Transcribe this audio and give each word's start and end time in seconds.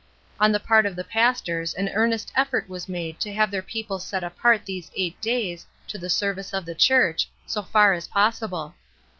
On 0.39 0.51
the 0.51 0.59
part 0.59 0.87
of 0.87 0.95
the 0.95 1.03
pastors 1.03 1.75
an 1.75 1.89
earnest 1.93 2.31
effort 2.35 2.67
was 2.67 2.89
made 2.89 3.19
to 3.19 3.31
have 3.35 3.51
their 3.51 3.61
people 3.61 3.99
set 3.99 4.23
apart 4.23 4.65
these 4.65 4.89
eight 4.95 5.21
days 5.21 5.67
to 5.89 5.99
the 5.99 6.09
service 6.09 6.55
of 6.55 6.65
the 6.65 6.73
church, 6.73 7.29
so 7.45 7.61
far 7.61 7.93
as 7.93 8.07
possible. 8.07 8.73